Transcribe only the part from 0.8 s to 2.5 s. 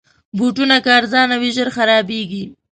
که ارزانه وي، ژر خرابیږي.